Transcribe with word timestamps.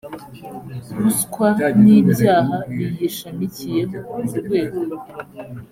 ruswa 0.97 1.47
n 1.81 1.85
ibyaha 1.97 2.57
biyishamikiyeho 2.75 3.97
mu 4.27 4.37
rwego 4.45 4.79